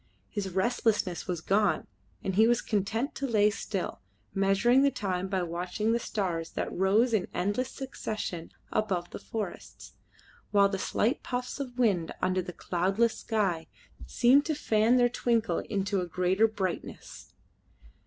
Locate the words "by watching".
5.27-5.91